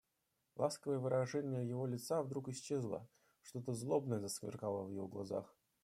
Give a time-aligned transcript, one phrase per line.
[0.55, 3.07] Ласковое выражение его лица вдруг исчезло;
[3.43, 5.55] что-то злобное засверкало в глазах.